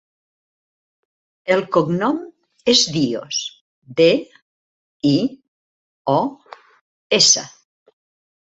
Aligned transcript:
El 1.55 1.59
cognom 1.75 2.17
és 2.73 2.81
Dios: 2.95 3.43
de, 4.01 4.09
i, 5.11 5.13
o, 6.17 6.17
essa. 7.21 7.49